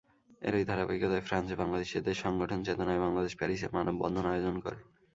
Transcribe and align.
এরই 0.41 0.63
ধারাবাহিকতায় 0.65 1.25
ফ্রান্সে 1.27 1.55
বাংলাদেশিদের 1.55 2.15
সংগঠন 2.15 2.59
চেতনায় 2.63 3.03
বাংলাদেশ 3.05 3.33
প্যারিসে 3.35 3.67
মানববন্ধন 3.73 4.25
আয়োজন 4.27 4.55
করে। 4.59 4.79